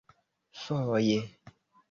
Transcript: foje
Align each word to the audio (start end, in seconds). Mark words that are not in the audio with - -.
foje 0.61 1.19